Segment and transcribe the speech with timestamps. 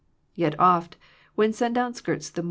[0.33, 0.97] Yet oft,
[1.35, 2.39] when sundown skirts the moor.